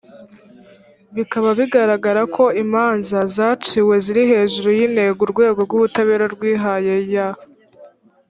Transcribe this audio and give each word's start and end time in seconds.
bikaba 1.15 1.49
bigaragara 1.59 2.21
ko 2.35 2.43
imanza 2.63 3.19
zaciwe 3.35 3.93
ziri 4.05 4.23
hejuru 4.31 4.69
y’intego 4.79 5.19
urwego 5.25 5.59
rw’ubutabera 5.65 6.25
rwihaye 6.35 6.95
y 7.13 7.17